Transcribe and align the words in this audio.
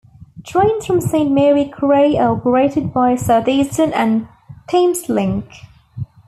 Trains 0.43 0.87
from 0.87 0.99
Saint 0.99 1.29
Mary 1.31 1.63
Cray 1.63 2.17
are 2.17 2.35
operated 2.35 2.91
by 2.91 3.13
Southeastern 3.15 3.93
and 3.93 4.27
Thameslink. 4.67 5.45